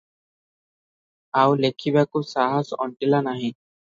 ଆଉ 1.41 1.51
ଲେଖିବାକୁ 1.59 2.21
ସାହାସ 2.31 2.79
ଅଣ୍ଟିଲା 2.87 3.23
ନାହିଁ। 3.31 3.53